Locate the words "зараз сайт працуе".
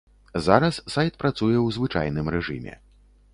0.45-1.59